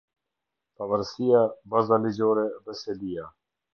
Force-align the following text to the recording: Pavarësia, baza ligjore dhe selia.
Pavarësia, 0.79 1.43
baza 1.75 2.01
ligjore 2.07 2.47
dhe 2.65 2.77
selia. 2.81 3.29